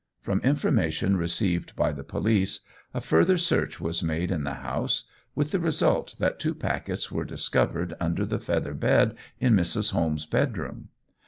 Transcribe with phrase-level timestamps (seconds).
[0.19, 2.61] From information received by the police,
[2.91, 5.03] a further search was made in the house,
[5.35, 9.91] with the result that two packets were discovered under the feather bed in Mrs.
[9.91, 10.89] Holmes' bedroom.